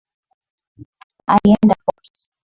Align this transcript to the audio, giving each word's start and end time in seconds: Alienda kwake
Alienda 1.27 1.75
kwake 1.85 2.11